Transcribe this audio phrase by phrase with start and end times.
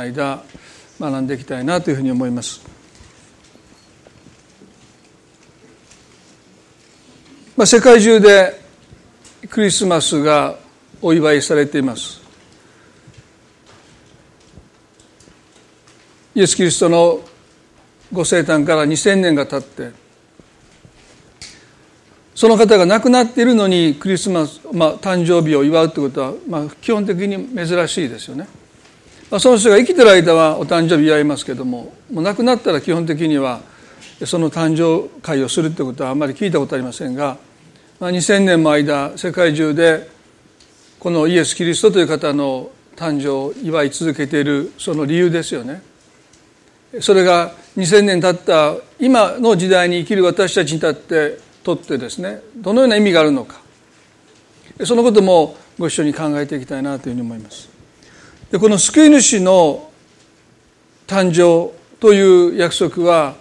[0.00, 0.42] 間
[1.00, 2.60] 学んでいきたいなというふうに思います。
[7.56, 8.60] まあ、世界中で
[9.48, 10.56] クリスマスが
[11.00, 12.20] お祝いされています。
[16.34, 17.20] イエス・キリストの
[18.12, 19.92] ご生誕から2000年が経って
[22.34, 28.48] その方が亡くなっているのにクリスマス、まあ、誕生日を祝うということは、まあ、基本的に珍しいですよね。
[29.30, 33.60] まあ、その人が生きてる間はお誕生日祝いますけどももう亡くなったら基本的には
[34.24, 37.38] その誕生会をするということはあまり聞いたことありませんが、
[37.98, 40.08] まあ、2000年も間世界中で
[41.00, 45.82] このイエス・キリストという方の誕生を祝い続けているその理由ですよね。
[47.00, 53.60] それが2000年経った今の時代に生きる私たちにとってとってですねどのような意味があるのか
[54.84, 57.73] そのこともご一緒に考えていきたいなというふうに思います。
[58.54, 59.90] でこの救い主の
[61.08, 63.34] 誕生という約束は、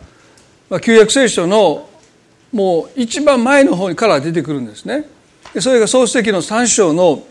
[0.72, 1.88] ま、旧約聖書の
[2.52, 5.06] もう一番前の方から出てくるんですね。
[5.54, 7.22] でそれが創世記の3章の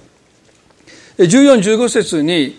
[1.19, 2.56] 1415節に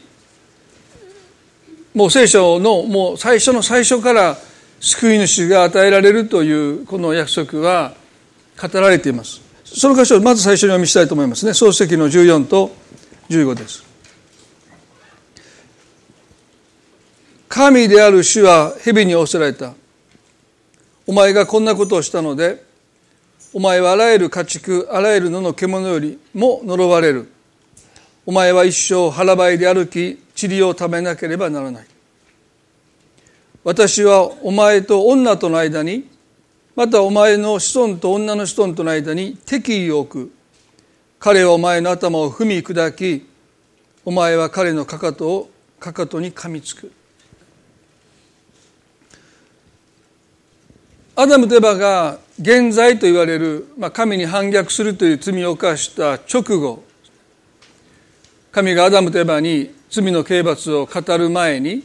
[1.94, 4.36] もう聖書のもう最初の最初から
[4.82, 7.94] 救い主が与えられるというこの約束は
[8.62, 9.40] 語られています。
[9.64, 11.54] その箇所をまず最初に読みしたいと思いますね。
[11.54, 12.72] 創世記の14と
[13.30, 13.93] 15です。
[17.54, 19.76] 神である主は蛇に仰せられた。
[21.06, 22.64] お前がこんなことをしたので、
[23.54, 27.30] お前はあらゆる家畜、あらゆる野の獣よりも呪われる。
[28.26, 31.86] お前は一生腹ばいで歩き、塵を食べなければならない。
[33.64, 36.10] 私はお前と女との間に、
[36.76, 40.34] またお前の子孫と女の子孫との間に敵意を置く。
[41.20, 43.28] 彼はお前の頭を踏み砕き、
[44.04, 46.92] お前は彼のかかとをかかとに噛みつく。
[51.16, 56.84] アダムとエバが現在と言われる、まあ、神に反逆するという罪を犯した直後
[58.52, 61.84] 神がアダムとエバに罪の刑罰を語る前に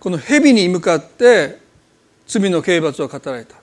[0.00, 1.58] この蛇に向かって
[2.26, 3.56] 罪の刑罰を語られた。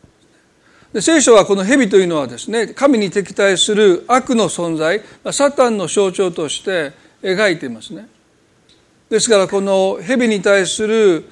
[0.94, 5.02] で聖書はこの蛇というのはですね神に敵対する悪の存在
[5.32, 6.92] サタンの象徴として
[7.24, 8.08] 描いていますね。
[9.10, 11.26] ですからこの蛇に対する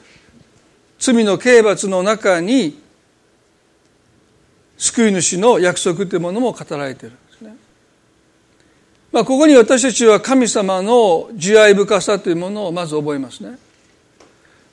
[0.97, 2.78] 罪の刑罰の中に
[4.79, 7.55] 救い主の約束というものも語られているんですね。
[9.11, 13.59] まあ、ここに私たちは神様の慈愛深さというものをまず覚えますね。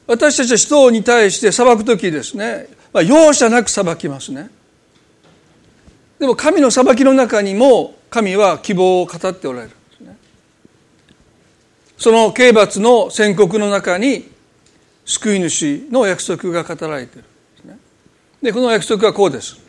[0.07, 4.49] 私たちは人に対して裁く時ですね、まあ、容赦なく裁きますね。
[6.21, 10.17] でも神の裁きの中にも神は希望を語っておられるんですね。
[11.99, 14.31] その刑罰の宣告の中に
[15.05, 17.29] 救い主の約束が語られているんで
[17.63, 17.79] すね。
[18.41, 19.66] で、この約束はこうです。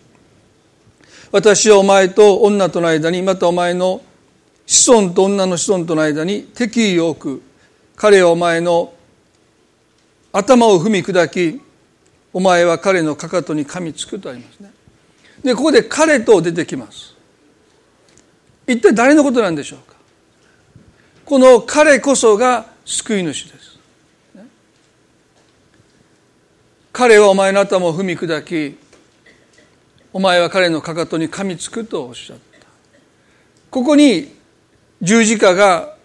[1.31, 4.01] 私はお前と女との間にまたお前の
[4.65, 7.43] 子孫と女の子孫との間に敵意を置く。
[7.95, 8.93] 彼はお前の
[10.31, 11.61] 頭を踏み砕き
[12.31, 14.71] お前は彼のかかとに噛みつくとありますね。
[15.43, 17.15] でここで彼と出てきます。
[18.67, 19.95] 一体誰のことなんでしょうか？
[21.25, 23.79] この彼こそが救い主です、
[26.93, 28.77] 彼はお前の頭を踏み砕き
[30.13, 32.67] お前は彼のかかとに噛みつくとおっしゃった。
[33.69, 34.33] ここに
[35.01, 35.95] 十字架が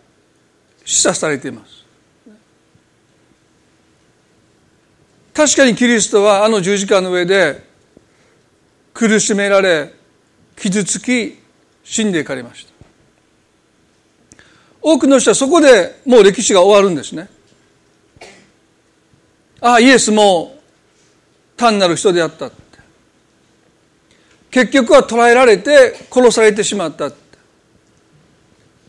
[0.85, 1.83] 示唆されています。
[5.33, 7.63] 確かにキリストはあの十字架の上で
[8.93, 9.93] 苦しめられ
[10.57, 11.39] 傷つき
[11.83, 12.73] 死んでいかれました。
[14.83, 17.29] 多くの人はそこでもう歴史が終わるんですね。
[19.61, 20.57] ああイエスも
[21.57, 22.51] 単なる人であった
[24.53, 27.11] 結局は捕らえられて殺されてしまった。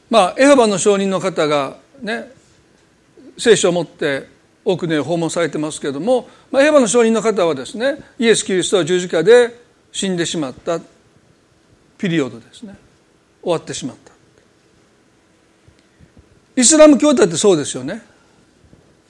[0.09, 2.31] まあエホバの証人の方がね
[3.37, 4.27] 聖書を持って
[4.65, 9.57] 多くね訪問されてますけれども、まあ、エホバの証人の方はですねイエス・キリストは十字架で
[9.91, 10.79] 死んでしまった。
[11.97, 12.75] ピリオドですね。
[13.41, 14.11] 終わってしまった。
[16.57, 18.01] イスラム教だってそうですよね。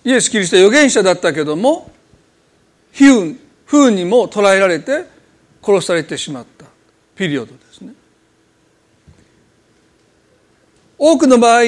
[0.06, 1.92] イエス・キリストは預言者だったけども
[2.92, 5.12] 不運不運にも捕らえられて
[5.64, 6.66] 殺されてしまった。
[7.16, 7.94] ピリオドですね。
[10.98, 11.64] 多くの場合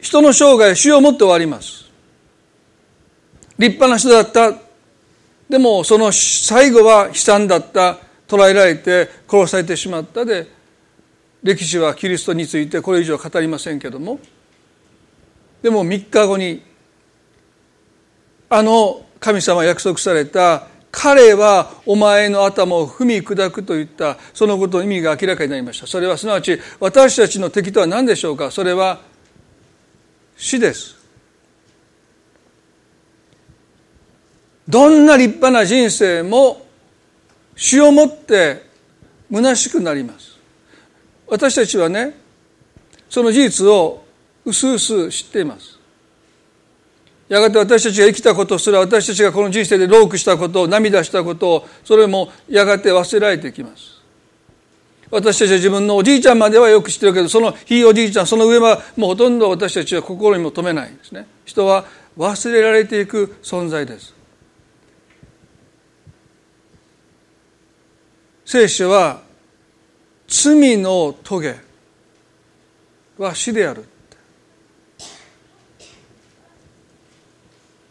[0.00, 1.90] 人の生涯死をもって終わります。
[3.58, 4.52] 立派な人だった。
[5.48, 7.98] でもその最後は悲惨だった。
[8.26, 10.24] 捕らえられて殺されてしまった。
[10.24, 10.46] で
[11.42, 14.18] 歴史はキリストについてこれ以上語りませんけども。
[15.60, 16.62] でも3日後に
[18.48, 24.18] あの神様約束された彼はお前の頭を踏み砕くといった。
[24.34, 25.86] そのことの意味が明らかになりました。
[25.86, 28.50] それはすなわち私たちの敵とは何でしょうか。
[28.50, 29.00] それは
[30.36, 30.96] 死です。
[34.68, 36.66] どんな立派な人生も
[37.56, 38.66] 死をもって
[39.32, 40.38] 虚しくなります。
[41.26, 42.14] 私たちはね
[43.08, 44.04] その事実を
[44.44, 45.71] うすうす知っています。
[47.32, 54.02] やがて私たちが生きたことすら私たちがこの人生でロークしたこと涙したことをそれもやがて忘れられてきます。
[55.10, 61.26] 私たちは自分のおじいちゃんまではよく知ってるけどそのひいおじいちゃんその上はもうほとんど私たちは心にも留めないんですね。
[61.46, 61.86] 人は
[62.18, 64.14] 忘れられていく存在です。
[68.44, 69.22] 聖書は
[70.28, 71.56] 罪の棘
[73.16, 73.86] は死である。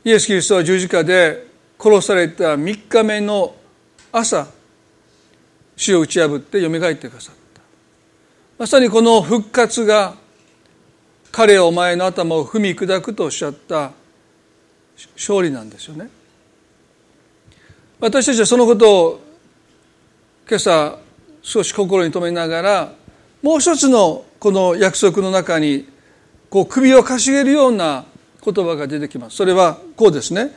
[0.04, 1.46] イエス・キリストは十字架で
[1.80, 3.56] 殺された3日目の
[4.12, 4.48] 朝
[5.76, 7.62] 死を打ち破ってよみがえってくださった。
[8.58, 10.16] まさにこの復活が
[11.32, 13.92] 彼はお前の頭を踏み砕くとおっしゃった
[15.16, 16.10] 勝利なんですよね。
[18.00, 19.22] 私たちはそのことを
[20.48, 20.98] 今朝
[21.44, 22.94] 少し心に留めながら
[23.44, 25.88] もう一つのこの約束の中に
[26.50, 28.06] こう首をかしげるような
[28.44, 29.36] 言葉が出てきます。
[29.38, 30.52] それはこうですね。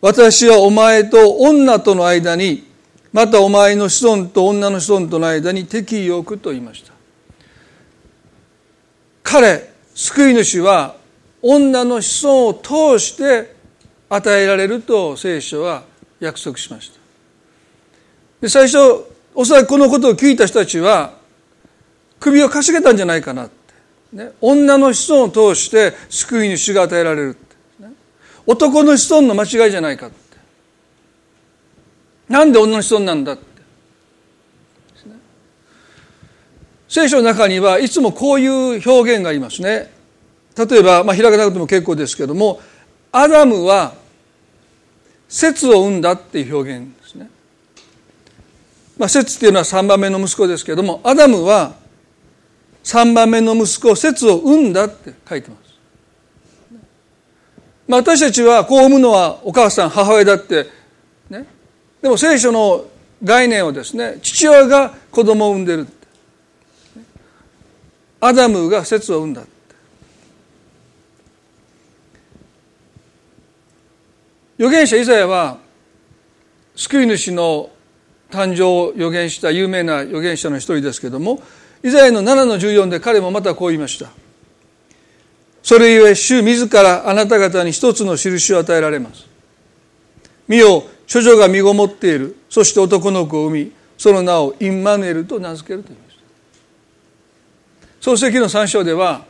[0.00, 2.64] 私はお前と女との間に
[3.12, 6.92] またお前の子孫と女の子孫との間に敵意を置くと言いました。
[9.22, 10.96] 彼救い主は
[11.40, 13.54] 女の子孫を通して
[14.08, 15.84] 与えられると聖書は
[16.20, 16.98] 約束しました。
[18.40, 18.78] で最初
[19.34, 21.14] おそらくこのことを聞いた人たちは
[22.20, 23.48] 首をかしげたんじゃないかな、
[24.14, 27.36] ね、女の子孫を通して救い主が与えられる、
[27.80, 27.88] ね、
[28.46, 30.16] 男の子孫の間違いじゃないかって。
[32.28, 33.42] なんで女の子孫なんだって、
[35.08, 35.16] ね、
[36.88, 39.92] 聖書の中にはいつもこういう表現がありますね。
[40.56, 42.60] 例えば、まあ、開かなくても結構ですけども
[43.10, 43.94] アダムは
[45.28, 47.28] 節を生んだっていう表現ですね。
[48.96, 51.82] まあ、節っていうのは3番目の息子ですけどもアダムは
[52.84, 55.60] 3番目の息子節を産んだって書いてます、
[57.88, 60.66] まあ、私たちはこう産むのはお母さん母親だって
[61.30, 61.46] ね。
[62.02, 62.84] でも聖書の
[63.22, 65.86] 概念をですね父親が子供を産んでる
[68.20, 69.42] アダムが節を産んだ
[74.58, 75.58] 預言者イザヤは
[76.76, 77.70] 救い主の
[78.30, 81.42] 誕生を予言した有名な預言者の一人ですけれども
[81.84, 84.10] イザヤの7の14で彼もまたこう言いました。
[85.62, 89.26] それゆえ主自らあなた方に一つの印を与えられます。
[90.48, 92.36] 見よ処女が身ごもっている。
[92.48, 96.22] そして男の子を産みその名をインマヌエルと名付けると言いました。
[98.00, 99.26] 創世記の3章では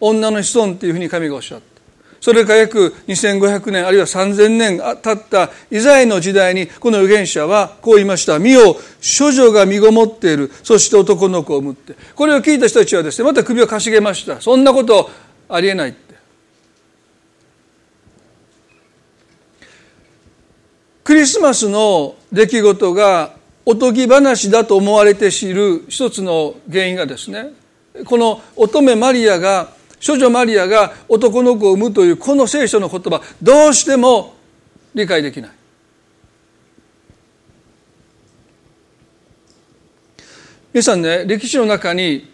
[0.00, 1.77] 女の子孫っていうふうに神がおっしゃった。
[2.20, 8.74] それから約2500年あるいは3000年経ったイザヤの時代にこの預言者はこう言いました「見よ
[9.18, 10.50] 処女が身ごもっている。
[10.62, 11.94] そして男の子を産む」って。
[12.14, 14.40] これを聞いた人たちはですねまた首をかしげました。
[14.40, 15.10] そんなこと
[15.48, 16.08] ありえないって。
[21.04, 23.32] クリスマスの出来事が
[23.64, 27.52] おとぎ話だと思われて知る一つの原因がですね
[28.04, 34.34] この乙女マリアが少女マリアが男の子を産むというこの聖書の言葉どうしても
[34.94, 35.50] 理解できない。
[40.72, 42.30] 皆さんね歴史の中に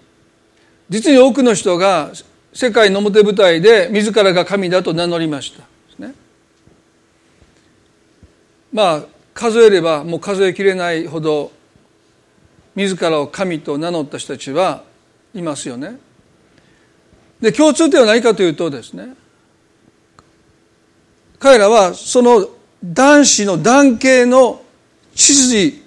[0.88, 2.12] 実に多くの人が
[2.52, 5.64] 世界の表舞台で自らが神だと名乗りました。
[6.04, 6.14] ね。
[8.73, 9.02] まあ
[9.33, 11.52] 数えればもう数えきれないほど
[12.75, 14.85] 自らを神と名乗った人たちは
[15.33, 15.99] いますよね。
[17.40, 19.14] で共通点は何かというとですね
[21.38, 22.48] 彼らはその
[22.84, 24.62] 男子の男系の
[25.14, 25.82] 秩序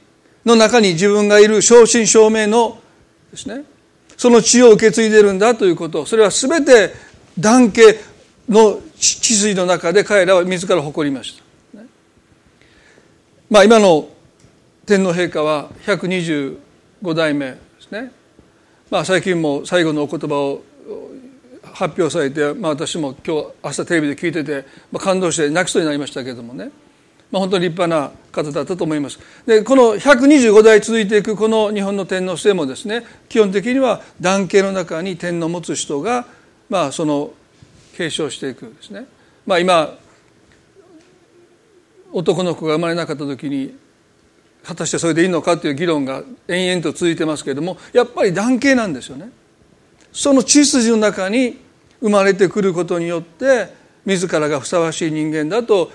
[0.46, 2.80] の中に自分がいる正真正銘の
[3.32, 3.64] ですね
[4.18, 6.94] その血を受け継いでるんだということそれは全て
[7.40, 7.82] 男系
[8.50, 11.38] の秩序の中で彼らは自ら誇りまし
[11.74, 11.82] た、
[13.50, 14.10] まあ今の
[14.86, 16.58] 天皇陛下は125
[17.14, 18.12] 代目ですね。
[18.90, 20.64] まあ最近も最後のお言葉を
[21.78, 26.72] 発表されて、まあ、私も今日朝テレビで聞いてて、まあ、感動して泣きそうになりましたけれどもね、
[27.30, 29.20] まあ、本当に立派な方だったと思います。
[29.46, 36.26] でこの125代続いていくこの日本の天皇制もですね基本的には男系の中に天皇を持つ人が、
[36.68, 37.32] まあ、その
[37.96, 39.06] 継承していくですね、
[39.46, 40.00] まあ、今
[42.12, 43.78] 男の子が生まれなかった時に
[44.64, 49.30] 果たしてそれでいいのかという議論が延々と続いてますけれどもやっぱり男系なんですよね。
[50.12, 51.67] その血筋の中に
[52.02, 53.74] 生まれてくることによって
[54.06, 55.92] 自らがふさわしい人間だと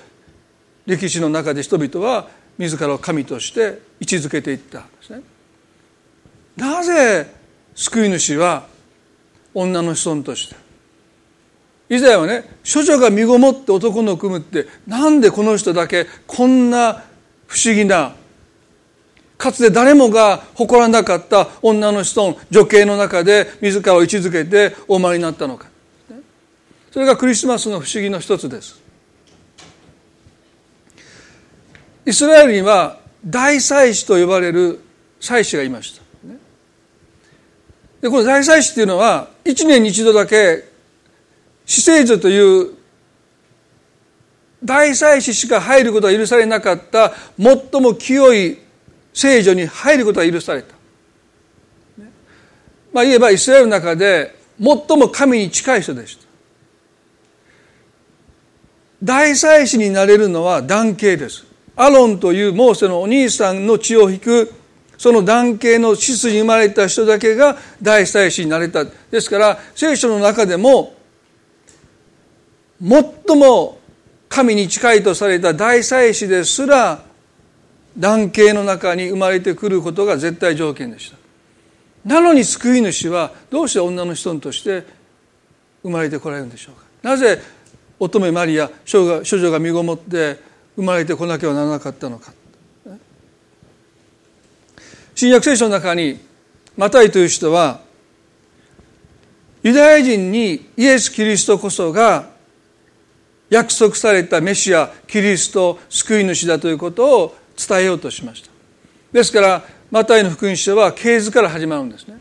[0.87, 2.29] 歴史の中で人々は
[2.59, 5.23] 自らを神として位置づけていったんですね。
[6.57, 7.27] なぜ
[7.75, 8.67] 救い主は
[9.55, 10.57] 女の子孫として？
[11.89, 17.05] 以前はね処女が身ごもって男の組むってなんでこの人だけこんな
[17.47, 18.15] 不思議な
[19.37, 25.69] かつて誰もが誇らなかった女の子孫女系の中で自らを位置づけてお生まれになったのか
[26.93, 28.81] それがクリスマスの不思議の一つです
[32.07, 34.81] イスラエルには大祭司と呼ばれる
[35.21, 36.03] 祭司がいました
[38.03, 40.65] でこの大祭司っていうのは一年に一度だけ
[41.65, 42.75] 死聖図という
[44.65, 48.59] 大祭司しか入ることが許されなかった最も清い
[49.15, 50.75] 聖女に入ることが許された。
[52.93, 56.32] まあ言えばイスラエルの中で最も神に近い人でした。
[59.03, 61.45] 大祭司になれるのは男系です。
[61.75, 64.53] アロンというモーセのお兄さんの血を引く
[64.99, 68.85] その男系の子に生まれた人だけが大祭司になれた。
[68.85, 70.95] ですから聖書の中でも
[72.81, 73.79] 最も
[74.29, 77.03] 神に近いとされた大祭司ですら
[77.99, 81.19] 男系の中に生まれてくることが絶対条件でした
[82.05, 84.85] なのに救い主はどうして女の子孫として
[85.83, 87.41] 生まれてこられるんでしょうかなぜ
[88.05, 90.37] 乙女マリア処女が身ごもって
[90.75, 92.33] 生まれてこなければならなかったのか。
[95.15, 96.19] 新約聖書の中に
[96.77, 97.81] マタイという人は
[99.63, 102.31] ユダヤ人にイエス・キリストこそが
[103.49, 108.51] 約束されたメシアキリスト救い主だということを伝えようとしました。
[109.13, 112.19] ですからマタイの福音書は系図から始まるんですね、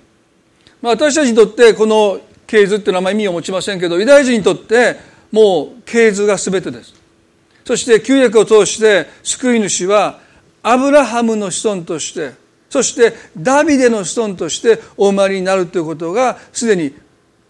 [0.82, 6.94] まあ、私たちにとってこの系図っていうのはあまり意味を持ちませんけどユダヤ人にとってもう系図が全てです。
[7.66, 10.20] そして旧約を通して救い主は
[10.64, 12.34] アブラハムの子孫として
[12.70, 16.94] そしてダビデの子孫としてお生まれになるということがすでに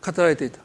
[0.03, 0.59] 語られていた。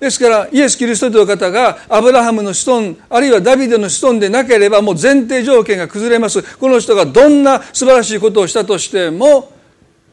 [0.00, 6.42] ですからイエス・キリストという方がアブラハムの子孫あるいはダビデの子孫でなければもう前提条件が崩れます。
[6.56, 9.52] この人がどんな素晴らしいことをしたとしても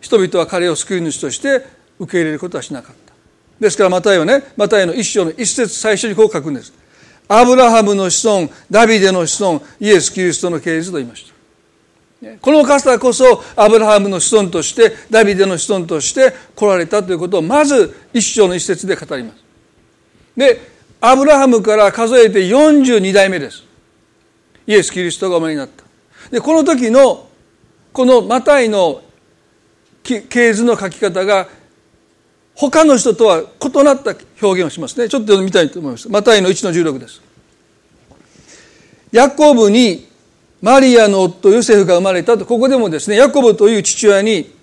[0.02, 1.66] 人々は彼を救い主として
[2.00, 3.07] 受け入れることはしなかった。
[3.60, 6.74] ですからマタイはねマタイの一章の一節最初にこう書くんです。
[7.28, 11.38] アブラハムの子孫ダビデの子孫イエス・キリストの系図と言いました。
[12.42, 19.44] この方こそアブラハムの子孫としてダビデの子孫として来られたということをまず一章の一節で語ります。
[20.36, 20.60] で
[21.00, 23.64] アブラハムから数えて42代目です。
[24.66, 25.84] イエス・キリストがお生まれになった。
[26.32, 27.28] でこの時の
[27.94, 29.02] このマタイの
[30.04, 31.48] 系図の書き方が
[32.58, 35.08] 他の人とは異なった表現をしますね。
[35.08, 37.22] ちょっと読みたいと思いますマタイの1の16です。
[39.12, 40.08] ヤコブに
[40.62, 42.46] マリアの夫ヨセフが生まれたと。
[42.46, 44.54] ここでもですねヤコブという父親に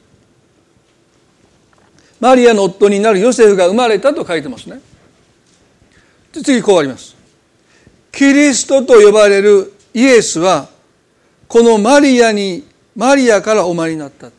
[2.19, 4.81] マリアの夫になるヨセフが生まれたと書いてますね。
[6.43, 7.15] 次こうあります。
[8.11, 10.69] キリストと呼ばれるイエスは、
[11.47, 12.65] このマリアに、
[12.97, 14.31] マリアからお生まれになった。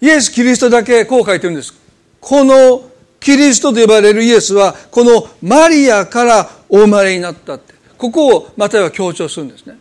[0.00, 1.74] イエス・キリストだけこう書いてるんです。
[2.20, 2.82] この
[3.18, 7.74] キリストと呼ばれるイエスは、このマリアからお生まれになったって。
[7.98, 9.78] ここをマタイは強調するんですね。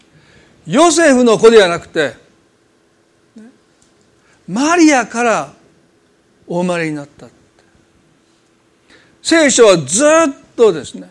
[0.67, 2.15] ヨセフの子ではなくて、
[4.47, 5.53] マリアから
[6.47, 7.39] お生まれになったって。
[9.21, 10.09] 聖書はずっ
[10.55, 11.09] とですね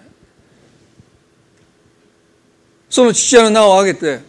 [2.90, 4.20] その父親の名を挙げて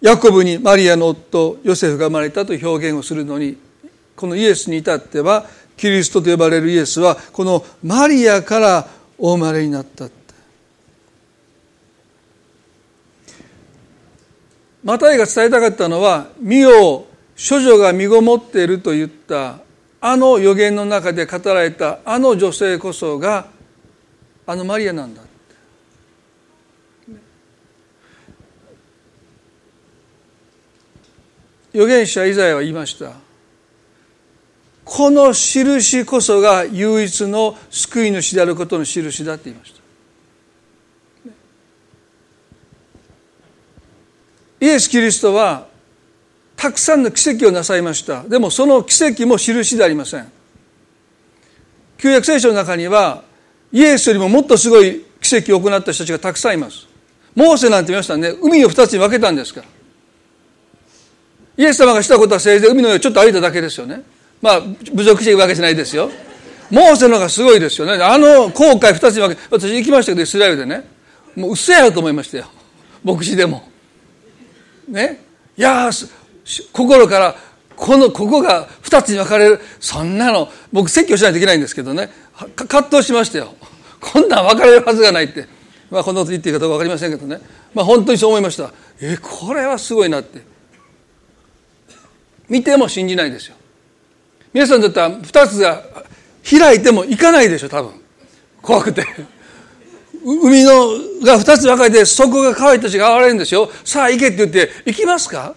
[0.00, 3.56] ヤコブにマリアの夫ヨセフが生まれたと表現をするのに
[4.14, 10.08] このイエスに至ってはキリストと呼ばれるイエスはこのマリアからお生まれになった
[14.84, 17.04] マタイが伝えたかったのは「見よ
[17.36, 19.58] 処女が身ごもっている」と言った
[20.00, 23.48] あの予言の中で語られたあの女性こそが
[24.46, 25.27] あのマリアなんだ。
[31.72, 33.12] 預言者イザヤは言いました。
[34.84, 39.78] この印こそが唯一の救い主であることの印だって言いました。
[44.60, 45.68] イエス・キリストは
[46.56, 48.22] たくさんの奇跡をなさいました。
[48.24, 50.32] でもその奇跡も印でありません。
[51.98, 53.22] 旧約聖書の中には
[53.70, 56.88] イエスよりももっとすごい奇跡を行った人たちがたくさんいます。
[57.34, 58.30] モーセなんて皆さんね。
[58.40, 59.66] 海を二つに分けたんですから。
[61.58, 64.02] イエス様がしたことはせいぜい海の上をちょっと歩いただけですよね。
[64.40, 66.08] まあ侮辱しているわけじゃないですよ。
[66.70, 68.02] モーセの方がすごいですよね。
[68.02, 70.84] あの航海二つに分け私行きましたけどイスラエルでね
[71.34, 72.46] もう嘘やろと思いましたよ。
[73.02, 73.68] 牧師でも。
[74.86, 75.20] ね。
[75.56, 75.90] いや
[76.72, 77.34] 心から
[77.74, 79.60] このここが二つに分かれる。
[79.80, 82.08] そんなの僕説教しないといけないんですけどね。
[82.54, 83.54] 葛藤しましたよ。
[84.00, 85.48] こんなん分かれるはずがないって。
[85.90, 87.40] まあこんなこと言っていいかどうか分かりませんけどね。
[87.74, 88.70] まあ本当にそう思いました。
[89.00, 90.57] えこれはすごいなって。
[92.48, 93.56] 見ても信じないですよ。
[94.52, 95.82] 皆さんだったら二つが
[96.48, 97.92] 開いても行かないでしょ多分。
[98.62, 99.04] 怖くて。
[100.24, 100.88] 海の
[101.24, 103.70] が二つ分かれて底が乾いた血が現れるんですよ。
[103.84, 105.54] さあ行けって言って行きますか？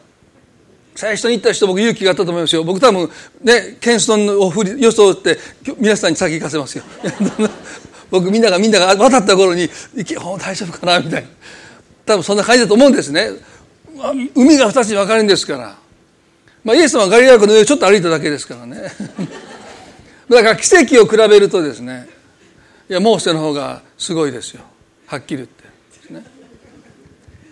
[0.94, 2.64] 最初に行った人僕勇気があったと思いますよ。
[2.64, 3.10] 僕多分
[3.42, 5.38] ねケンストンを振り装って
[5.78, 6.84] 皆さんに先行かせますよ。
[8.12, 11.28] 僕みんながみんなが渡った頃に行け大丈夫かなみたいな。
[12.06, 13.30] 多分そんな感じだと思うんですね。
[14.36, 15.78] 海が二つに分かれるんですから。
[16.64, 18.82] まあイエス様はガリラ湖の上をちょっと歩いただけですからね。
[20.30, 22.08] だから奇跡を比べるとですね
[22.90, 24.62] いやモーセの方がすごいですよ。
[25.08, 25.62] はっきり言って。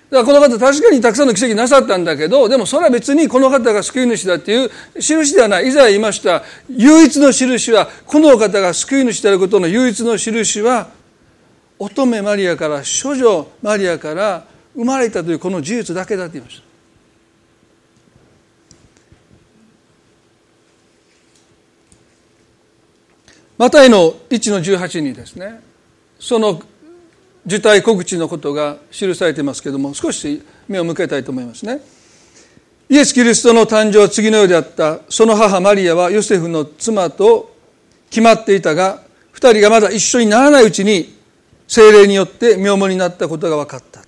[0.10, 5.68] だからこの方確かにたくさんの奇跡なさったんだけどでもそれは別にこの方が救い主だっていう印ではない。
[5.68, 6.44] いざ言いました。
[6.70, 10.90] 唯一の印はこの方が救い主であることの唯一の印は
[11.78, 16.69] 乙女マリアから処女マリアから生まれたというこの事実だけだって言いました。
[23.60, 25.60] マタイの1の18にですね
[26.18, 26.62] その
[27.46, 31.82] 受胎告知のことが記されていますけれども少し目を向けたいと思いますね。
[32.88, 35.00] イエス・キリストの誕生は次のようであった。
[35.10, 37.54] その母マリアはヨセフの妻と
[38.10, 41.18] 決まっていたが二人がまだ一緒にならないうちに
[41.68, 44.02] 精霊によって身重になったことが分かった。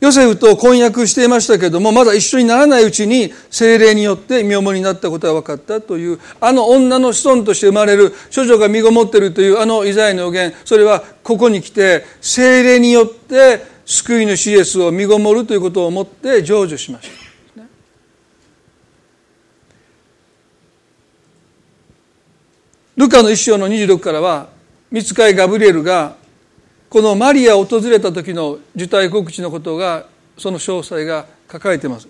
[0.00, 17.28] ヨセフと婚約していましたけれどもまだ一緒にならないうちに精霊によって身重になったことが分かったというあの女の子孫として生まれる処女が身ごもっているというあのイザヤの予言それはここに来て精霊によって救い主イエスを身ごもるということをもって成就しました。
[22.98, 24.48] ルカの一章の26からは
[24.90, 26.16] 見つかいガブリエルが
[26.88, 30.06] このマリアを訪れた時の受胎告知のことが
[30.38, 32.08] その詳細が書かれています。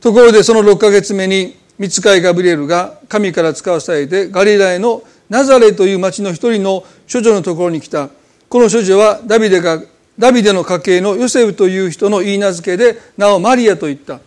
[0.00, 8.10] ところでその6ヶ月目に見つかいガブリエルが神から使わされてガリラヤのナザレという町の一人の処女のところに来た。
[8.48, 9.82] この処女はダビデが
[10.18, 14.20] ダビデの家系のヨセフという人の言い名付けで名をマリアと言った。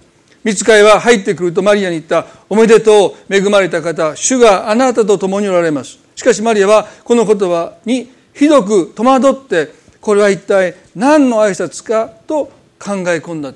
[0.44, 2.26] 見つかいは入ってくるとマリアに言った。
[2.50, 6.00] おめでとう恵まれた方主があなたと共におられます。
[6.16, 12.46] しかしマリアはこの言葉にひどく戸惑ってこれは一体何の挨拶かと
[12.78, 13.54] 考え込んだ、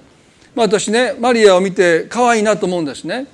[0.56, 3.28] まあ、私ねマリアを見て可愛いなと思うんですね。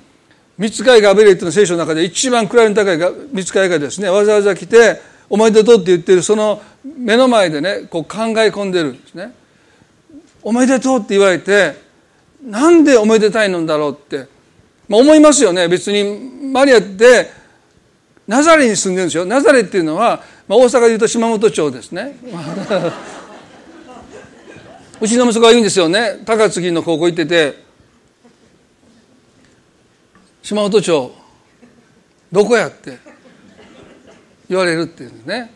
[0.58, 2.98] 見つかいがアベレットの聖書の中で一番位の高い
[3.32, 6.62] 見つかいがですねわざわざ来て「おめでとう」って言ってるその
[6.98, 9.32] 目の前でねこう考え込んでるんですね。
[10.42, 11.76] おめでとうって言われて
[12.42, 14.26] なんでおめでたいのだろうって、
[14.88, 15.68] まあ、思いますよね。
[15.68, 17.30] 別にマリアって
[18.26, 19.24] ナザレに住んでるんですよ。
[19.24, 22.16] ナザレっていうのはまあ、大阪でいうと島本町ですね。
[25.00, 26.22] うちの息子が言うんですよね。
[26.24, 27.62] 高槻の高校行ってて
[30.42, 31.12] 島本町
[32.30, 32.68] どこや？
[32.68, 32.98] って
[34.48, 35.52] 言われるっていうんですね。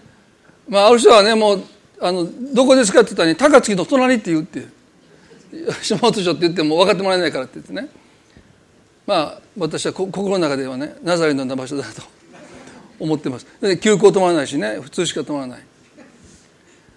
[0.69, 1.63] まあある人はねもう
[2.01, 4.67] あのどこですかって言ったら、ね、高槻の隣って言うって
[5.83, 7.89] 島本町って言っても分かってもらえないからって言ってね。
[9.07, 12.03] まあ私は心の中ではねナザレのような場所だと。
[13.01, 13.47] 思ってます。
[13.79, 14.79] 急行止まらないしね。
[14.81, 15.61] 普通しか止まらない。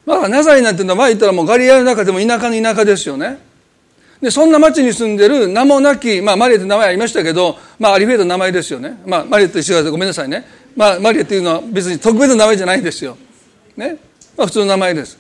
[0.05, 3.39] まあナザリなんていうのは前言ったらもうガリアの中でも田舎の田舎ですよね。
[4.23, 10.45] でそんな町に住んでる名もなき、まあ、マリアって名前ありましたけど、まあ、アリフェートの名前ですよね、まあ、マリアと一緒だごめんなさいね、
[10.77, 13.17] まあ、マリアっていうのは別に特別な名前じゃないですよ、
[13.75, 13.97] ね。
[14.37, 15.17] まあ、普通の名前です。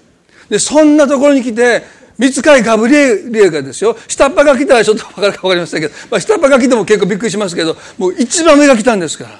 [0.47, 1.83] でそんなところに来て
[2.17, 3.97] 見つかいガブリエがですよ。
[4.07, 9.39] 下っ端が来たらちょっと分かるか分かりませんけど、まあ、下っ端が来ても結構びっくりしますけどもう一番上が来たんですから。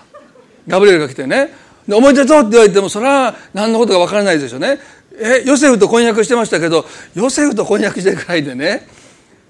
[0.67, 1.49] ガブリエルが来てね。
[1.87, 4.79] でおめでとうって言われてもそれは何のことか分からないですよね。
[5.19, 8.87] えヨセフと婚約してましたけどヨセフと婚約してるくらいでね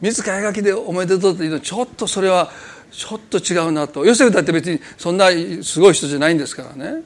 [0.01, 2.51] 自ら描きでおめでとうっていうのはちょっとそれは
[2.91, 4.05] ちょっと違うなと。
[4.05, 5.29] ヨセフだって別にそんな
[5.61, 7.03] すごい人じゃないんですからね。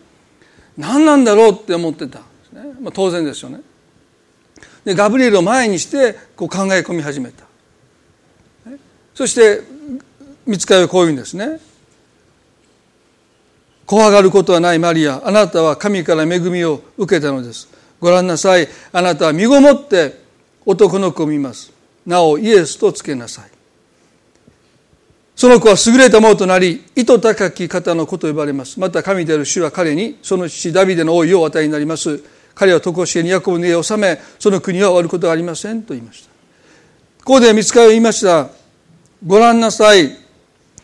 [0.77, 3.61] 何なんだろうって思ってたんですね、まあ、当然ですよね。
[4.85, 7.45] でガブリエルを前にしてこう考え込み始めた。
[9.13, 9.61] そして
[10.45, 11.59] 見つかりはこういうんですね。
[13.87, 15.21] 怖がることはないマリア。
[15.25, 17.69] あなたは神から恵みを受けたのです。
[18.01, 18.67] ご覧なさい。
[18.91, 20.21] あなたは身ごもって
[20.65, 21.71] 男の子を見ます。
[22.05, 23.49] なおイエスとつけなさい。
[25.37, 28.77] その子は優れたものとなり糸高き方の子と呼ばれます。
[28.77, 32.21] また神である主は彼にその父ダビデの王位をお与えになります。
[32.55, 36.29] 彼は常しえにヤコブの家を治めその国は終わることがありませんと言いました。
[37.23, 38.49] ここで見つかり言いました。
[39.25, 40.11] ご覧なさい。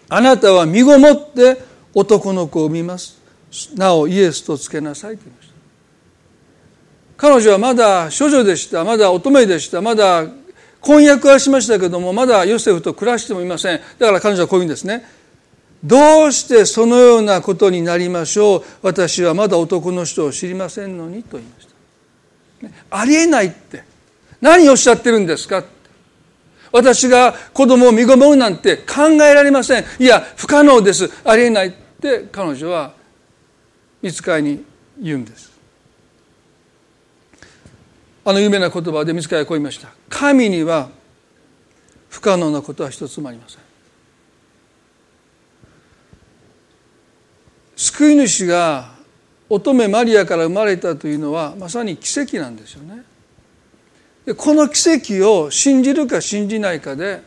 [0.08, 3.22] あなたは身ごもって男の子を見ます。
[3.76, 5.54] なおイエスとつけなさいと言いました。
[7.16, 8.84] 彼女はまだ処女でした。
[8.84, 9.82] まだ乙女でした。
[9.82, 10.26] まだ
[10.82, 13.80] 婚約はしましたけどもまだヨセフと暮らしてもいません。
[14.00, 15.06] だから彼女はこういうんですね。
[15.84, 18.64] どうしてそのようなことになりましょう。
[18.82, 21.68] 私はまだ男の人を知りませんのにと言いまし
[22.90, 22.98] た。
[22.98, 23.84] ありえないって。
[24.42, 25.64] 何をおっしゃってるんですか？
[26.72, 29.86] 私が子供を身ごもるなんて考えられません。
[30.00, 31.10] いや不可能です。
[31.24, 31.74] ありえない。
[32.04, 32.94] って彼女は
[34.02, 34.66] 見つかりに
[35.00, 35.54] 言うんです。
[38.26, 39.90] あの有名な言葉で見つかりはこう言いました。
[40.10, 40.90] 神には
[42.10, 43.62] 不可能なことは一つもありません。
[47.76, 48.92] 救い主が
[49.50, 53.04] 乙女マリアから生まれたというのはまさに奇跡なんですよね。
[54.26, 57.22] でこの奇跡を信じるか信じないかで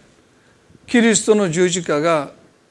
[0.86, 2.30] キリストの十字架が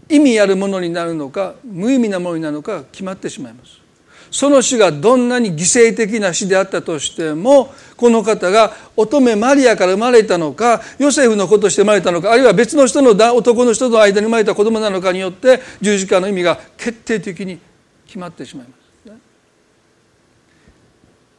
[0.10, 3.86] 意味あるものになるのか無意味なものになるのか決まってしまいます。
[4.32, 5.60] その死がどんなに犠
[5.92, 17.60] 牲的な死であったとしてもこの方が乙女マリアから生まれたのかヨセフの子として生まれたのかあるいは別の人の男の人の間に生まれた子供なのかによって十字架の意味が決定的に
[18.06, 18.86] 決まってしまいます。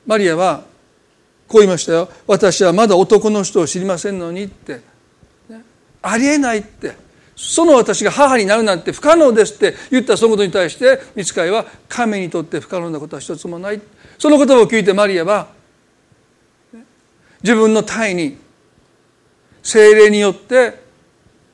[0.07, 0.63] マリアは
[1.49, 2.09] こう言いましたよ。
[2.27, 4.81] 私はまだ男の人を知りませんのにって、
[6.01, 7.06] ありえないって。
[7.37, 13.81] その私が母になるなんて不可能ですって言ったそのことに対して見つかいは神にとって不可能なことは一つもない。
[14.19, 15.49] その言葉を聞いてマリアは
[17.43, 18.39] 自分の体に
[19.63, 20.81] 精霊によって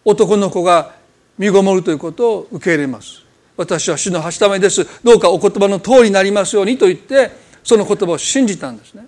[0.05, 0.95] 男の子が
[1.37, 3.23] 身ごもるということを受け入れます。
[3.57, 4.87] 私は主のはしためです。
[5.03, 7.33] どうかお言葉の通りになりますようにと言って
[7.65, 9.07] その言葉を信じたんですね。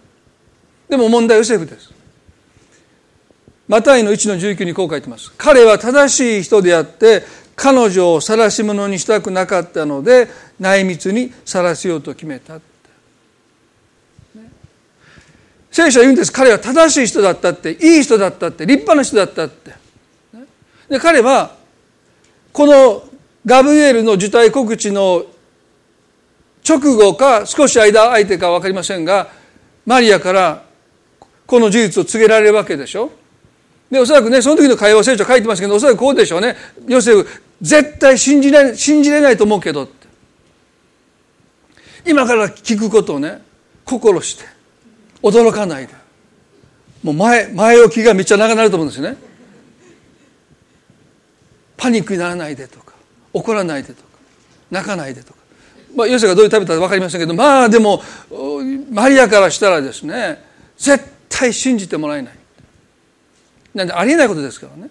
[0.88, 1.92] でも問題はヨセフです。
[3.68, 5.32] マタイの1の19にこう書いてます。
[5.36, 7.22] 彼は正しい人であって、
[7.56, 10.28] 彼女を晒し者にしたくなかったので、
[10.60, 12.60] 内密に晒しようと決めた。
[15.70, 16.32] 聖書は言うんです。
[16.32, 19.74] 彼は正しい人だったって、いい人だったって、立派な人だったって。
[20.88, 21.56] で彼は、
[22.52, 23.02] この
[23.46, 25.24] ガブリエルの受胎告知の
[26.66, 29.28] 直後か少し間空いてか分かりませんが
[29.84, 30.64] マリアから
[31.46, 33.12] この事実を告げられるわけでしょ
[33.94, 36.56] でおそらくねその時の会話聖書書いてますけどおそらくこうでしょうね。
[36.88, 37.26] ヨセフ
[37.62, 39.88] 絶対信じれ信じれないと思うけど。
[42.04, 43.40] 今から聞くことをね
[43.84, 44.44] 心して
[45.22, 45.94] 驚かないで。
[47.04, 49.16] もう前前置きがめっちゃ長くなると思うんですよね。
[51.76, 52.94] パニックにならないでとか
[53.32, 54.08] 怒らないでとか
[54.70, 55.38] 泣かないでとか。
[55.94, 58.02] まあヨセがどういう食べたか分かりませんけどまあでも
[58.90, 60.42] マリアからしたらですね
[60.76, 62.43] 絶対信じてもらえない。
[63.74, 64.90] なんでありえないことですからね。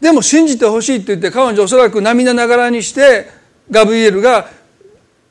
[0.00, 3.28] でも信じてほしいって言って彼女おそらく涙ながらにして
[3.70, 4.50] ガブリエルが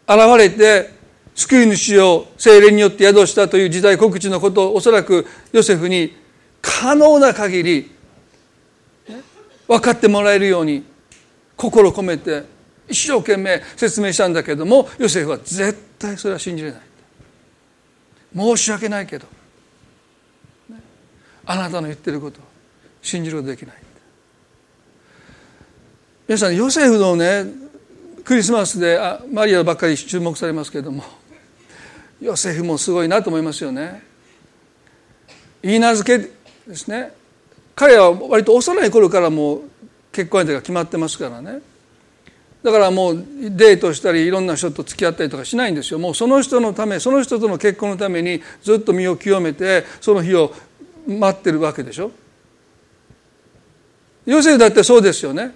[0.08, 0.90] 現れて
[1.36, 6.16] 救い主を精霊によって宿したという時代告知のことをおそらくヨセフに
[6.62, 7.92] 可能な限り
[9.68, 10.84] 分かってもらえるように
[11.56, 12.44] 心込めて
[12.88, 16.82] 一生懸命説明したんだけどもヨセフは絶対それは信じれない。
[18.36, 19.28] 申し訳ないけど、
[21.46, 22.40] あなたの言ってること。
[22.40, 22.44] を
[23.02, 23.76] 信じることできない。
[26.28, 27.46] 皆さんヨセフのね
[28.24, 31.04] クリスマスであマリアばっかり注目されますけれども。
[32.22, 34.02] ヨセフもすごいなと思いますよね。
[35.62, 36.30] 言い名付け
[36.68, 37.12] ですね。
[37.76, 39.62] 彼は割と幼い頃からもう
[40.14, 41.60] 結婚相手が決まってますからね。
[42.64, 46.00] だからもうデートしたりいろんな人と付き合ったりとかしないんですよ。
[46.00, 50.54] もうその人のためその人との結婚のためにずっと身を清めてその日を
[51.08, 52.12] 待ってるわけでしょ？
[54.26, 55.52] ヨセフだってそうですよね。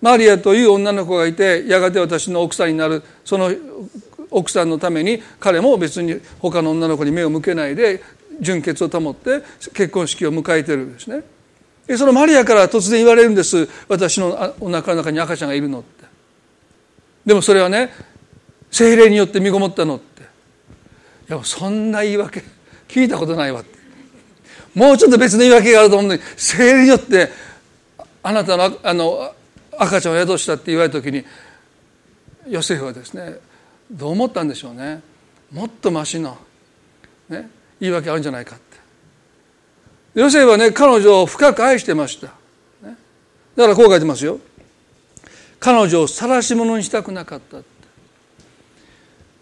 [0.00, 3.50] マリアという女の子がいてやがて私の奥さんになるその
[4.30, 8.02] 奥さんのために彼も別に他の女の子に目を向けないで
[8.40, 11.22] 純潔を保って結婚式を迎えてるんですね。
[11.86, 13.68] でそのマリアから突然言われるんです。
[13.88, 16.04] 私のお腹の中に赤ちゃんがいるのって。
[17.24, 17.90] でもそれはね
[18.70, 20.22] 精霊によって身ごもったのって。
[21.28, 22.42] いやそんな言い訳
[22.88, 23.75] 聞いたことないわって。
[24.76, 27.30] もうちょっと別の言い訳があると思うのに精霊によって
[28.22, 29.34] あなたのあの
[29.78, 31.24] 赤ちゃんを宿したって言われた時に
[32.46, 33.38] ヨセフはですね
[33.90, 35.00] どう思ったんでしょうね。
[35.50, 36.36] もっとましの、
[37.28, 37.48] ね、
[37.80, 40.20] 言い訳あるんじゃないかって。
[40.20, 42.26] ヨセフはね彼女を深く愛してました、
[42.86, 42.96] ね、
[43.56, 44.40] だからこう書いてますよ。
[45.58, 47.58] 彼女を晒し者にしたくなかった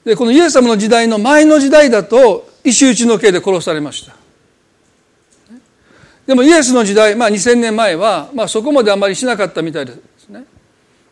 [0.05, 4.24] でこのイエス様の時代の前の時代だと石打ちの刑で殺されました。
[6.27, 10.45] でもイエスの時代、まあ、2000年前は、まあ、そこまであまりしなかったみたいですね。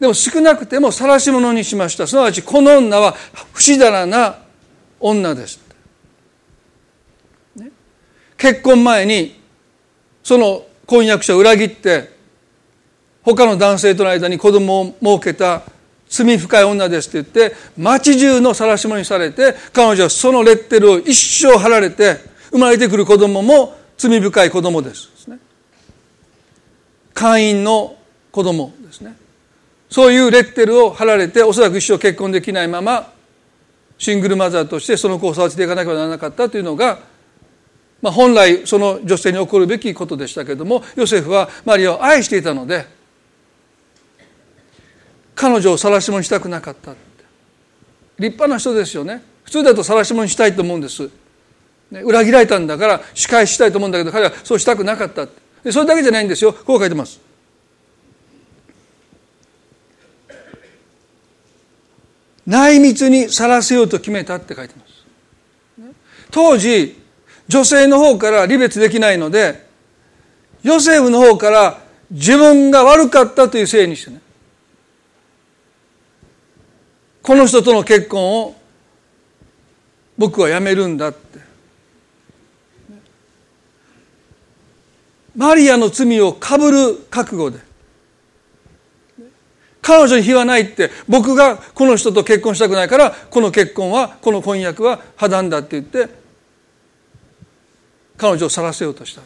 [0.01, 2.07] でも少なくても晒し者にしました。
[2.07, 3.12] すなわちこの女は
[3.53, 4.38] 不死だらな
[4.98, 5.61] 女です、
[7.57, 7.70] ね、
[8.38, 9.40] 結婚前に
[10.22, 12.11] その婚約者を裏切って
[13.22, 15.62] 他の男性との間に子供を設けた
[16.09, 22.16] 罪深い女ですって言って町中の晒し者にされて彼女はそのレッテルを一生貼られて
[22.51, 25.38] 生まれてくる子供も罪深い子供ですね。
[27.14, 27.96] 会員の
[28.31, 29.16] 子供ですね。
[29.90, 33.12] そういうレッテルを貼られておそらく一生結婚できないまま
[33.98, 36.98] シングルマザーとしてその子を育てていかなければならなかったというのが、
[38.00, 42.87] まあ、本来その女性に起こるべきことでしたけれどもヨセフはマリアを愛していたので
[45.35, 46.94] 彼女を晒し者にしたくなかった
[48.18, 49.22] 立派な人ですよね。
[49.44, 51.11] 普通だと晒し者にしたいと思うんです。
[52.00, 55.26] 裏切られたんだから仕返したいと思うんだけど彼はそうしたくなかった
[55.70, 56.52] それだけじゃないんですよ。
[56.52, 57.20] こう書いてます。
[62.44, 64.92] 内密にさらせようと決めたって書いてます。
[66.33, 67.00] 当時
[67.46, 69.66] 女性の方から離別できないので
[70.62, 71.78] ヨセフの方から
[72.11, 74.20] 自分が悪かったというせいにしてね
[77.22, 78.57] この人との結婚を
[80.18, 81.12] 僕はやめるんだ
[85.37, 87.59] マリアの罪をかぶる覚悟で。
[89.83, 96.09] 彼女に非はないって僕がこの人と結婚したくないからこの結婚はこの婚約は破談だって言って
[98.16, 99.23] 彼女を去らせようとした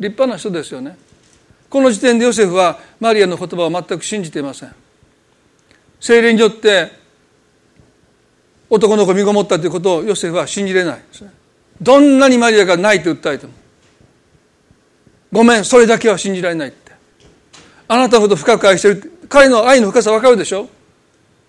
[0.00, 0.96] 立派な人ですよね。
[1.70, 4.74] この時点でヨセフはマリアの言葉を全く信じていません。
[6.00, 6.90] 精霊によって
[8.68, 11.32] 男の子を身ごもったということをヨセフは信じれないですね。
[11.80, 13.52] どんなにマリアがないと訴えても。
[15.32, 16.92] ごめんそれだけは信じられないって。
[17.88, 19.12] あなたのことを深く愛してる。
[19.28, 20.68] 彼の愛の深さ分かるでしょ？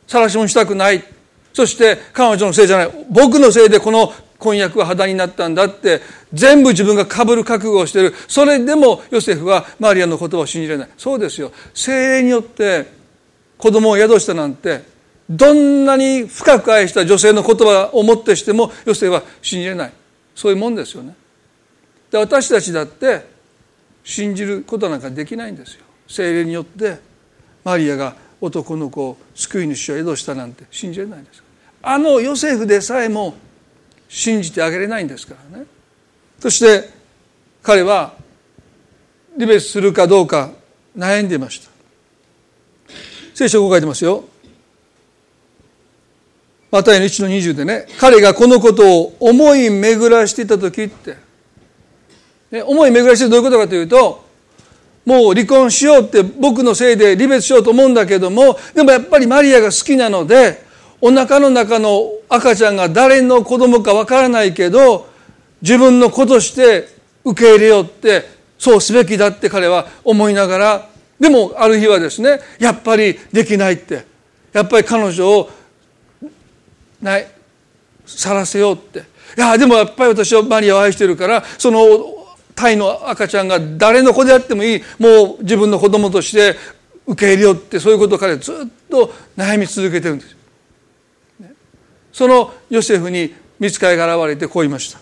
[0.07, 1.03] 晒しもしたくない。
[1.53, 3.05] そして彼女のせいじゃない。
[3.09, 6.01] 僕のせいでこの婚約は破談になったんだって。
[6.33, 8.13] 全部自分がかぶる覚悟をしてる。
[8.27, 10.89] それでもヨセフはマリアの言葉を信じられない。
[10.97, 11.51] そうですよ。
[11.73, 12.87] 精霊によって
[13.57, 14.81] 子供を宿したなんて
[15.29, 19.93] どんなに深く愛した女性の言葉をもってしてもヨセフは信じれない。
[20.35, 21.15] そういうもんですよね。
[22.09, 23.32] で私たちだって
[24.03, 25.83] 信じることなんかできないんですよ。
[26.07, 26.99] 精霊によって
[27.63, 31.41] マリアが男の子を救い主を宿したなんて信じれないんです
[31.81, 33.35] あのヨセフでさえも
[34.09, 35.65] 信じてあげれないんですからね。
[36.39, 36.89] そして
[37.61, 38.13] 彼は
[39.35, 40.51] 離別するかどうか
[40.95, 41.71] 悩んでいました。
[43.33, 44.25] 聖書こう書いてますよ。
[46.69, 51.17] マタイの1の20でね彼がこのことを思い巡らしていた時って
[52.61, 54.23] 思い巡らしてどういうことかというと
[55.05, 60.63] もう離婚しようって僕のせいで離別しようと思うんだけどもでもやっぱりマリアが好きなので
[61.01, 65.07] お腹の中の赤ちゃんが誰の子供かわからないけど
[65.61, 66.87] 自分の子として
[67.25, 68.23] 受け入れようって
[68.57, 70.89] そうすべきだって彼は思いながら
[71.19, 74.05] でもある日はですねやっぱりできないって
[74.53, 75.49] やっぱり彼女を
[77.01, 77.27] ない
[78.05, 79.13] さらせようって。
[79.35, 82.22] いやでもやっぱり私はマリアを愛してるからその
[82.55, 84.81] タイの赤ちゃんが誰の子であってもいい。
[84.99, 86.55] もう自分の子供として
[87.05, 88.55] 受け入れようってそういうことを彼はずっ
[88.89, 90.35] と悩み続けてるんです。
[92.11, 94.99] そのヨセフに見つかりが現れてこう言いました。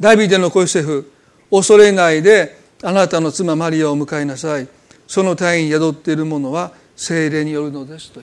[0.00, 1.10] ダビデの子ヨセフ
[1.50, 4.68] 恐れないであなたの妻マリアを迎えなさい。
[5.06, 8.20] その体に宿っているものは精霊によるのですと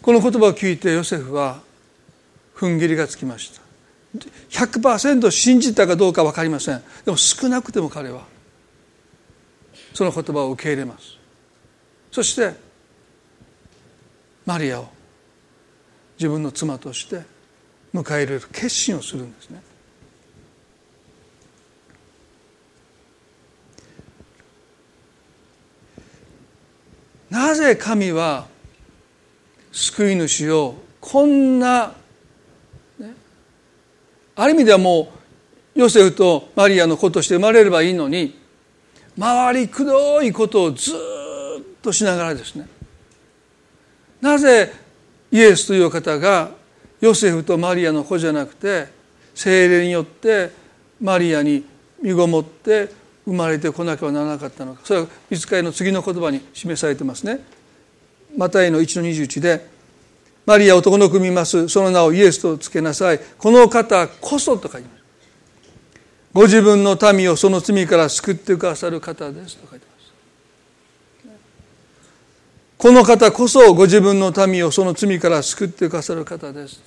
[0.00, 1.60] この言葉を聞いてヨセフは
[2.56, 3.61] 踏ん切りがつきました。
[4.50, 6.82] 100%信じたかどうか分かりません。
[7.04, 8.24] でも少なくても彼は
[9.94, 11.16] その言葉を受け入れます。
[12.10, 12.54] そして
[14.44, 14.88] マリアを
[16.18, 17.22] 自分の妻として
[17.94, 19.62] 迎え入れる決心をするんですね。
[27.30, 28.46] なぜ神は
[29.72, 31.94] 救い主をこんな
[34.42, 35.12] ある意味ではも
[35.76, 38.36] うヨセフとマリアの子として生まれればいいのに
[39.16, 40.94] 周りくどいことをずっ
[41.80, 42.66] としながらですね
[44.20, 44.72] なぜ
[45.30, 46.50] イエスという方が
[47.00, 48.88] ヨセフとマリアの子じゃなくて
[49.32, 50.50] 精霊によって
[51.00, 51.64] マリアに
[52.02, 52.88] 身ごもって
[53.24, 57.38] 生まれてこなければならなかったのかそれは見つかりの次の言葉に示されてますね。
[58.36, 59.64] マタイの1の21で
[60.44, 61.68] 「マリア男の子見ます。
[61.68, 63.20] その名をイエスとつけなさい。
[63.38, 65.02] この方こそ」と書いてます。
[66.32, 69.92] ご自分の民をその罪から救ってくださる方ですと書いてます。
[72.78, 76.80] この方こそご自分の民をその罪から救ってくださる方です。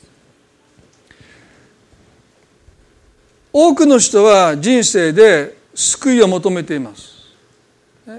[3.53, 7.13] 多くの人は人生で救いを求めています。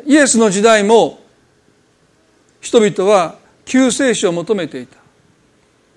[0.06, 1.20] イエスの時代も
[2.60, 5.05] 人々は救世主を求めていた。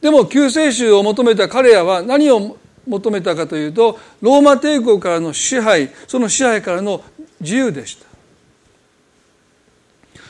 [0.01, 2.57] でも救世主を求めた彼らは何を
[2.87, 7.03] 求めたかというとローマ帝国からの支配その支配からの
[7.41, 8.05] 自由でした。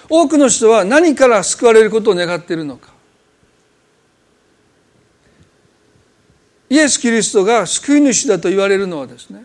[0.09, 2.89] 多くの人は何から救われることを願っているのか。
[6.67, 9.43] イエス・キリストが救い主だと言われるのはですね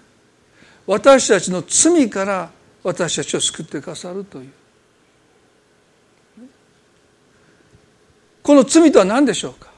[0.86, 2.50] 私たちの罪から
[2.82, 4.50] 私たちを救ってくださるという。
[8.42, 9.72] この罪とは何でしょうか？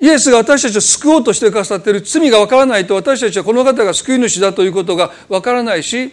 [0.00, 6.12] イエスが私たちを救おうとしてくださっている罪がわからないと私たちはこの方が救い主だということがわからないし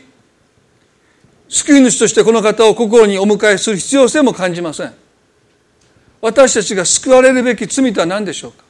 [1.47, 4.93] 救い主としてこの方を心にお迎えする必要性も感じません
[6.21, 8.63] 私たちが救われるべき罪とは何でしょうか？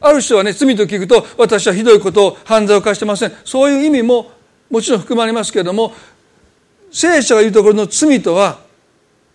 [0.00, 4.30] ある人はね罪と聞くと私はひどいことを犯罪を犯してませんそういう意味も
[4.70, 5.92] もちろん含まれますけれども
[6.90, 8.60] 聖書が言うところの罪とは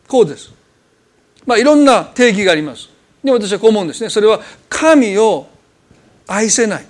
[0.08, 0.52] こうです。
[1.46, 2.90] まあいろんな定義があります。
[3.24, 4.10] で私はこう思うんですね。
[4.10, 5.48] それは神を
[6.28, 6.86] 愛せない。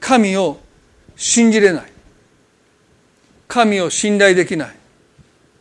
[0.00, 0.58] 神を
[1.16, 1.92] 信じれない。
[3.48, 4.76] 神を信頼できない。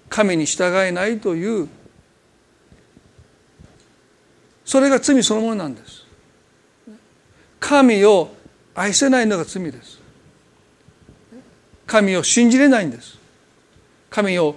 [0.10, 1.68] 神に従えないという
[4.64, 6.06] それが罪そのものなんです。
[7.60, 8.34] 神を
[8.76, 10.00] 愛せないのが罪です。
[11.88, 13.24] 神を信じれないんです。
[14.14, 14.56] 神を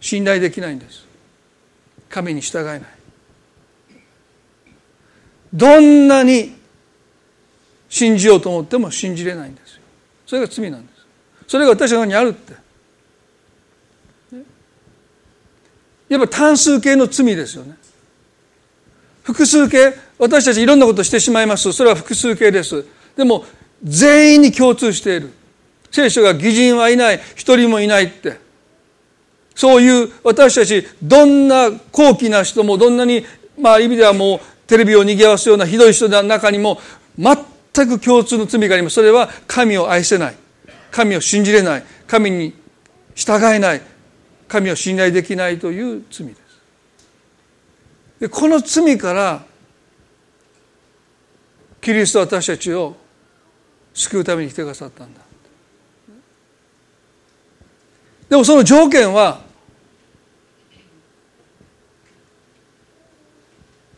[0.00, 1.04] 信頼できないんです
[2.08, 2.80] 神に従えない
[5.52, 6.54] どんなに
[7.88, 9.82] 信じようと思っても信じれないんですよ。
[10.26, 11.06] それが罪なんです。
[11.46, 12.54] それが私の中にあるって。
[16.08, 17.74] やっぱ単数形の罪ですよね。
[19.22, 21.72] 複数形私たちいろんなことしてしまいます。
[21.72, 22.84] それは複数形です。
[23.16, 23.44] でも
[23.82, 25.30] 全員に共通している。
[25.90, 27.20] 聖書が義人はいない。
[27.34, 28.38] 一人もいないって。
[29.54, 33.24] そういう私たちどんな高貴な人もどんなに
[33.58, 34.40] まあ意味ではもう
[34.72, 36.80] テレビを賑わすようなひどい人の中にも
[37.18, 37.36] 全
[37.86, 38.94] く共通の罪があります。
[38.94, 40.34] それは神を愛せない。
[40.90, 41.84] 神を信じれない。
[42.06, 42.54] 神に
[43.14, 43.82] 従えない。
[44.48, 46.40] 神を信頼できないという罪です。
[48.20, 49.44] でこの罪から
[51.82, 52.96] キリストは私たちを
[53.92, 55.20] 救うために来てくださったんだ。
[58.30, 59.42] でもその条件は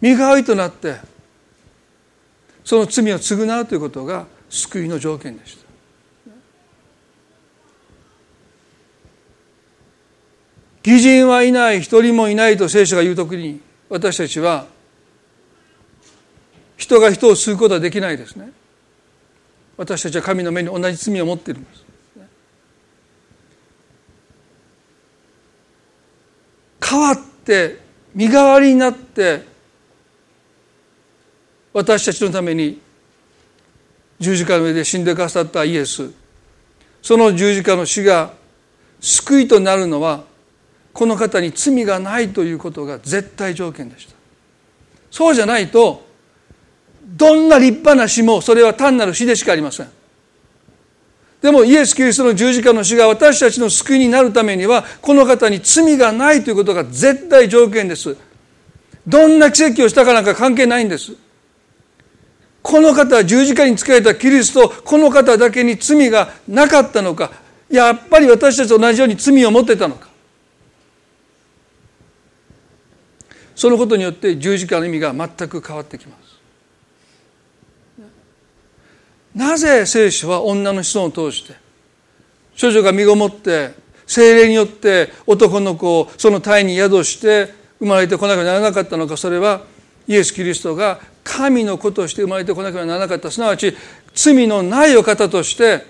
[0.05, 0.97] 身代わりとなって
[2.62, 5.64] その罪を償うということが救いの条件でした。
[10.85, 14.67] 義人はいない一人もいないと聖書が言うときに私たちは
[16.77, 18.53] 人が人を救うことはできないですね
[19.79, 21.85] 私たちは神の目に同じ罪を持っているんです
[26.87, 27.79] 変わって
[28.14, 29.54] 身代わりになって
[31.75, 32.81] 私たちのために
[34.21, 36.11] 十字架の上で死んでくださったイエス。
[37.03, 38.33] その十字架の死が
[39.01, 40.25] 救いとなるのは
[40.95, 44.15] この方に罪がないということが絶対条件でした。
[45.11, 46.07] そうじゃないと
[47.05, 49.88] どんな立派な死もそれは単なる死でしかありません。
[51.42, 58.17] でもイエス・キリストの十字架の死が私たちの救いになるためにはこの方に罪がないということが絶対条件です。
[59.07, 61.17] どんな奇跡をしたかなんか関係ないんです。
[62.65, 67.31] この方は十字架につけられたキリストこの方だけに罪がなかったのか
[67.69, 70.08] やっぱり私たちと同じように罪を持ってたのか。
[73.54, 76.40] そのことによって十字架の意味が全く変わってきます。
[79.35, 81.54] なぜ聖書は女の子孫を通して
[82.54, 83.75] 少女が身ごもって
[84.06, 89.73] 精霊によって男の子をその体に宿して生まれてこなければならなかったのかそれは
[90.07, 93.75] イエス・キリストが神の子として生まれてこなければならなかったすなわち
[94.15, 95.87] 罪のないお方として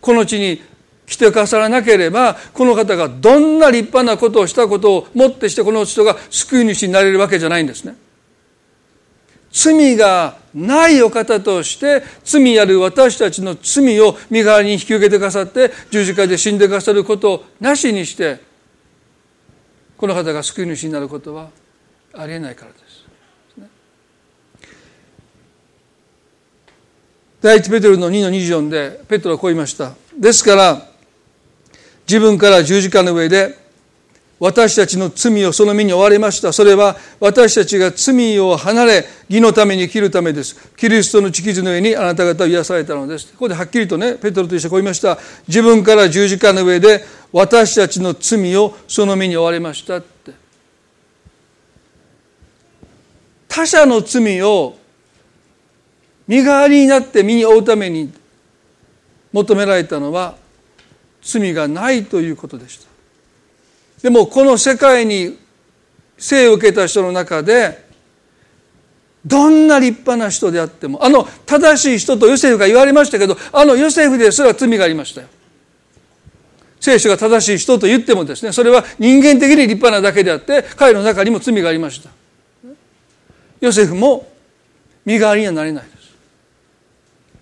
[0.00, 0.62] この地に
[1.06, 7.96] 来てかさらなければこの方がどんな立派なことをしたことをもってしてこの人が救い主になれるわけじゃないんですね。
[9.54, 18.40] 罪がないお方として罪ある私たちの罪を身代わりに引き受けてくださって十字架で死んでくださることをなしにして
[19.96, 21.50] この方が救い主になることは
[22.14, 22.83] ありえないからです。
[27.44, 29.92] 第一ペテロの2の24でペテロはこう言いました。
[30.18, 30.80] ですから
[32.08, 33.54] 自分から十字架の上で
[34.40, 36.54] 私たちの罪をその身に追われました。
[36.54, 40.56] それは私たちが罪を離れ、義のために生きるためです。
[40.74, 43.30] キリストの地傷の上にあなた方を癒されたのです。
[43.32, 45.18] ここではっきりとね、ペトロと一緒にこう言いました。
[45.46, 50.32] 自分から十字架の上で私たちの罪をその身に追われましたって。
[53.48, 54.78] 他者の罪を
[56.26, 58.12] 身代わりになって身に負うために
[59.32, 60.36] 求められたのは
[61.22, 62.86] 罪がないということでした。
[64.02, 65.38] でもこの世界に
[66.18, 67.84] 生を受けた人の中で
[69.24, 75.28] どんな立派な人であってもあの正しい人とヨセフが言われましたけどあのヨセフですら罪がありましたよ。
[76.78, 82.10] 聖書が正しい人と言ってもですねそれは人間的に立派なだけであって彼の中にも罪がありました。
[83.60, 84.30] ヨセフも
[85.06, 85.84] 身代わりにはなれない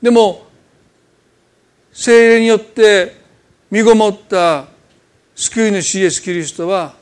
[0.02, 0.10] で。
[0.10, 0.52] も
[1.92, 3.16] 精霊によって
[3.70, 4.66] 身ごもった
[5.34, 6.94] 救い主イエス・キリストは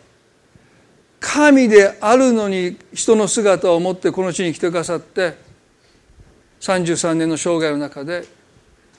[1.21, 5.37] 神であるのに人の姿を持ってこの地に来てくださって
[6.61, 8.25] 33年の生涯の中で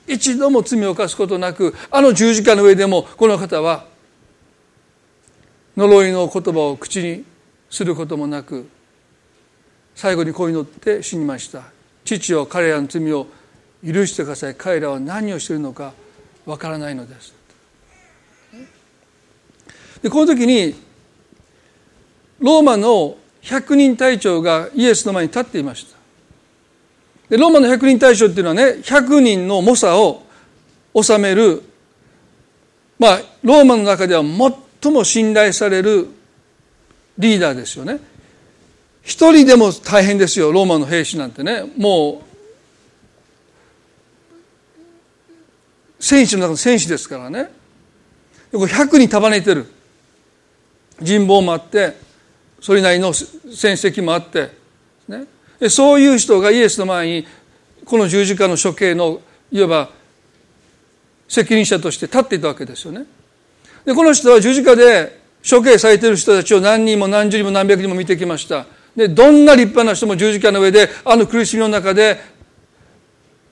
[0.06, 3.86] 一度も罪を犯すことなくあの十字架の上でもこの方は
[5.76, 7.24] 呪いの言葉を口に
[7.70, 8.68] することもなく
[9.94, 11.64] 最後にこう祈って死にました
[12.04, 13.26] 父を彼らの罪を
[13.84, 15.92] 許してください彼らは何をしているのか
[16.46, 17.34] わからないのです。
[20.02, 20.74] でこの時に
[22.40, 25.96] ローマの百人隊長がイエスの前に立っていました。
[27.28, 30.22] でローマの百人隊長っていうのはね100人の猛者を
[30.94, 31.62] 治める
[32.98, 34.22] まあローマの中では
[34.82, 36.08] 最も信頼される
[37.18, 38.00] リーダーですよね。
[39.02, 41.62] 一人でも大変ですよローマの兵士なんてね。
[41.76, 42.31] もう
[46.02, 47.48] 戦士の中の戦士ですからね
[48.52, 49.66] 100人束ねてる
[51.00, 51.96] 人望もあって
[52.60, 53.30] それなりの戦
[53.74, 54.50] 績もあって、
[55.06, 55.26] ね、
[55.70, 57.26] そういう人がイエスの前に
[57.84, 59.20] この十字架の処刑の
[59.52, 59.90] いわば
[61.28, 63.06] 責任者として立っていたわけですよね。
[63.84, 68.66] でこの人は十字架で処刑されている人たちを何人も何十人も何百人も見てきました。
[68.96, 72.20] でどんな立派な人も十字架の上であの苦しみの中で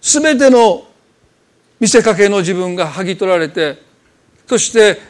[0.00, 0.89] 全ての
[1.80, 3.82] 見せかけの自分が剥ぎ取られて
[4.46, 5.00] そして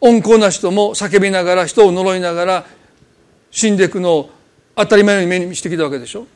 [0.00, 2.66] 温厚な人も叫びながら人を呪いながら
[3.50, 4.30] 死んでいくのを
[4.74, 6.26] 当たり前のように目にしてきたわけでしょ。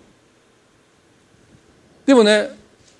[2.04, 2.50] でもね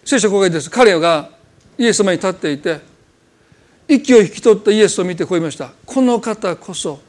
[0.05, 0.71] 聖書公開です。
[0.71, 1.31] 彼が
[1.77, 2.81] イエス様に立っていて
[3.89, 5.73] 息を引き取ったイエスを見てこう言いました。
[5.85, 7.01] この方こそ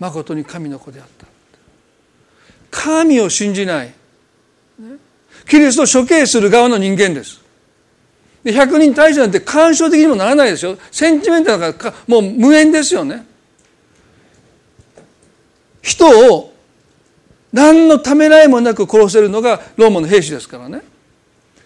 [0.00, 1.26] まことに神の子であった。
[2.70, 3.94] 神を信じない。
[5.48, 7.45] キリストを処刑する側の人間です。
[8.46, 13.26] で100人対象なんて感傷的にもならないですよセンチメンタルだからもう無縁ですよね。
[15.82, 16.54] 人を
[17.52, 20.82] 何のためらいもなく殺せるのがローマの兵士ですからね。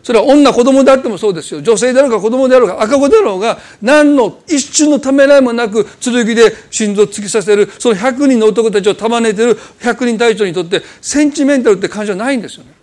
[0.03, 1.61] それは女子供であってもそうですよ。
[1.61, 12.80] 女性であるか子供であろうか赤子であろうが何の一瞬のためらいもなく剣で心臓を突き刺せるその100人の男たちを束ねてる100人隊長にとってセンチメンタルって感情はないんですよね。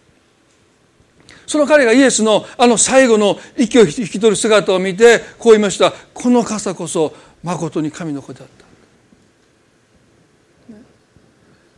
[1.48, 5.94] その彼がイエスのあの最後の息を引き取る姿を見てこう言いました。
[6.14, 8.68] この傘こそ誠に神の子であった。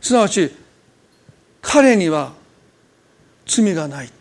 [0.00, 0.52] すなわち
[1.62, 2.32] 彼には
[3.46, 4.14] 罪がないって。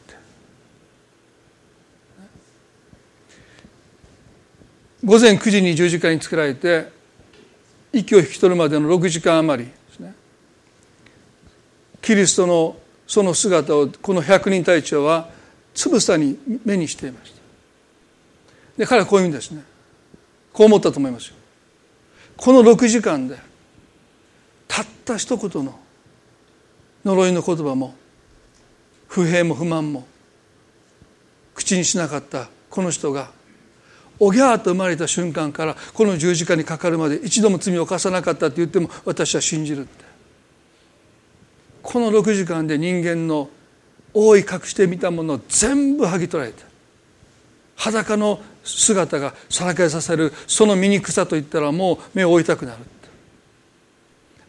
[5.03, 6.91] 午前9時に十字架につけられて
[7.91, 9.67] 息を引き取るまでの6時間余り。
[9.67, 10.13] ですね
[12.03, 12.77] キリストの
[13.07, 15.38] その姿をこの百人隊長は
[15.79, 17.39] つぶさに目にしていました。
[18.77, 19.63] で彼はこういうんですね。
[20.51, 21.35] こう思ったと思いますよ。
[22.35, 23.37] この6時間で
[24.67, 25.79] たった一言の
[27.05, 27.95] 呪いの言葉も
[29.07, 30.05] 不平も不満も
[31.55, 33.31] 口にしなかったこの人が
[34.19, 40.03] おぎゃーと生まれた瞬間からこの十字架にかかるまで一度も罪を犯さなかったって言っても私は信じるって。
[41.81, 43.49] この6時間で人間の
[44.13, 46.63] 覆い隠してみたものを全部剥ぎ取られて
[47.75, 52.79] 裸の姿がさらけさせるその醜さといったらもう目を追いたくなる。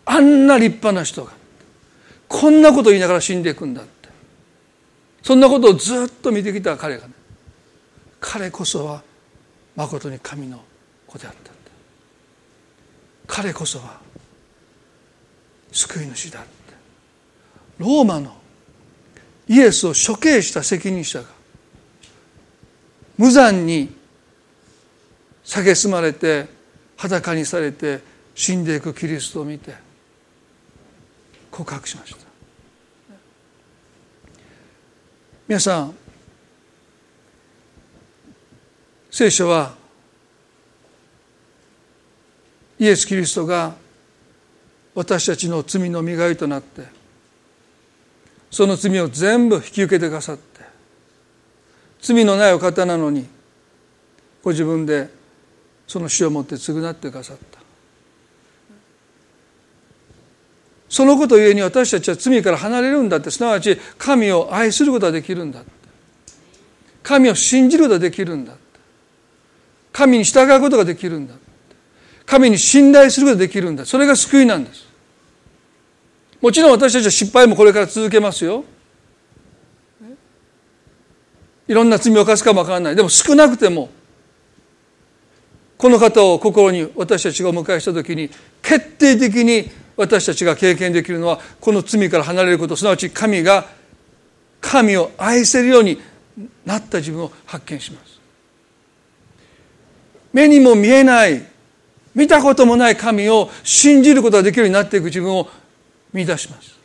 [0.05, 1.33] あんな立派な人が
[2.27, 4.09] こんなこと言いながら死んでいくんだって。
[5.23, 7.15] そんなことをずっと見てきた彼がね
[8.19, 9.03] 彼こそは
[9.77, 10.61] まことに神の
[11.07, 11.53] 子であった。
[13.29, 14.01] 彼こそは
[15.71, 16.51] 救い主だって。
[17.79, 18.40] ローマの
[19.51, 21.27] イエスを処刑した責任者が
[23.19, 23.93] 無残に
[25.45, 26.47] 蔑まれて
[26.97, 27.99] 裸にされて
[28.33, 29.75] 死んでいくキリストを見て
[31.51, 32.19] 告白しました。
[35.49, 35.95] 皆さん
[39.11, 39.75] 聖書は
[42.79, 43.75] イエス・キリストが
[44.95, 47.00] 私たちの罪の身代わりとなって
[48.51, 50.61] その罪を全部引き受けてくださって
[52.01, 53.27] 罪のないお方なのに
[54.43, 55.09] ご自分で
[55.87, 57.61] その死をもって償ってくださった。
[60.91, 65.63] そのことゆえに私たちは罪から離れるんだってすなわち神を愛することができるんだ
[67.05, 68.55] 神を信じることができるんだ
[69.93, 71.35] 神に従うことができるんだ
[72.27, 74.90] 神に信頼することができるんだそれが救いなんです。
[76.41, 78.65] もちろん私たちは失敗もこれから続けますよ。
[81.69, 82.97] いろんな罪を犯すかもわからない。
[82.97, 83.91] でも少なくても
[85.77, 88.31] この方を心に私たちがお迎えした時に
[88.63, 92.75] 決定的に私たちが経験できるのはこの罪から離れること。
[92.75, 93.69] すなわち神が
[94.61, 96.01] 神を愛せるように
[96.65, 98.19] なった自分を発見します。
[100.33, 101.45] 目にも見えない
[102.15, 105.49] 見たこともない神を信じることができるようになっていく自分を
[106.13, 106.81] 見出します。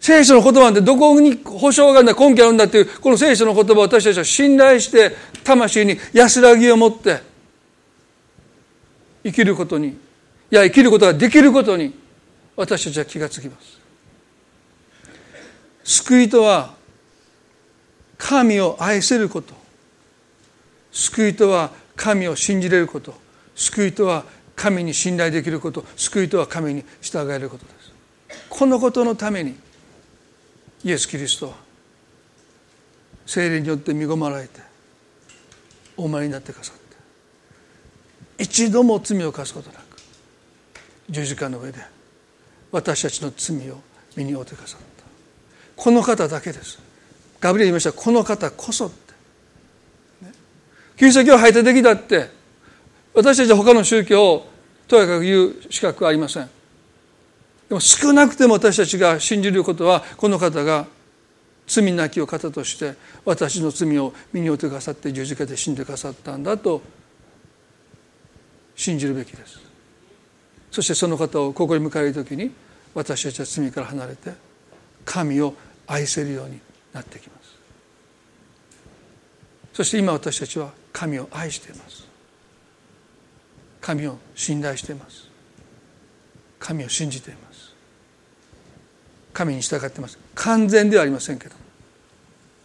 [0.00, 7.22] 聖書の言葉なんてどこに保証があるんだ根拠あるんだっていうこの聖書の言葉を私たちは信頼して魂に安らぎを持って
[9.22, 9.96] 生きることにい
[10.50, 11.94] や生きることができることに
[12.54, 13.80] 私たちは気がつきます。
[15.84, 16.74] 救いとは
[18.18, 19.54] 神を愛せること。
[20.92, 23.14] 救いとは神を信じれること。
[23.54, 24.24] 救いとは
[24.56, 27.92] 神に信頼できること救いとは神に従えることです。
[28.48, 29.56] このことのために
[30.84, 31.54] イエス・キリストは
[33.26, 34.60] 精霊によって身ごまられて
[35.96, 36.76] お生まれになってくださっ
[38.36, 39.82] て一度も罪を犯すことなく
[41.08, 41.78] 十字架の上で
[42.70, 43.80] 私たちの罪を
[44.16, 45.04] 身に負ってくださった。
[45.76, 46.78] この方だけです。
[47.40, 47.92] ガブリエル言いました。
[47.92, 48.90] この方こそ
[50.96, 52.30] キリスト教を排他的だって
[53.14, 54.48] 私たちは他の宗教を
[54.88, 56.50] とやかく言う資格はありません。
[57.68, 60.86] でも少なくても私たちが信じることはこの方が
[61.66, 62.94] 罪なきを方として
[63.24, 66.82] 私の罪を身に負ってくださって十字架で死んでくださったんだと
[68.76, 69.60] 信じるべきです。
[70.70, 72.50] そしてその方をここに迎える時に
[72.94, 74.32] 私たちは罪から離れて
[75.04, 75.54] 神を
[75.86, 76.58] 愛せるように
[76.92, 77.54] なってきます。
[79.72, 82.13] そして今私たちは神を愛しています。
[83.84, 85.28] 神を信頼しています。
[86.58, 87.74] 神を信じています。
[89.34, 90.18] 神に従っています。
[90.34, 91.54] 完全ではありませんけど。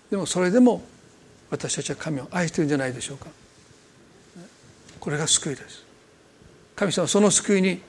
[0.09, 0.81] でもそれでも
[1.49, 3.27] 私たちは神を愛しているんじゃないでしょうか。
[4.97, 5.83] これが救いです。
[6.77, 7.81] 神様はその救いに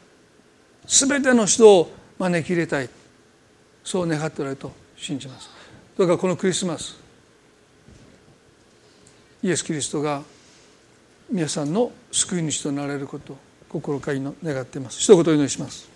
[0.88, 2.88] 全ての人を招き入れたい。
[3.84, 5.48] そう願っておられると信じます。
[5.96, 6.98] どうかこのクリスマス
[9.40, 10.24] イエス・キリストが
[11.30, 15.00] 皆さんの救い主となられることを心から願っています。
[15.00, 15.89] 一言お祈りします。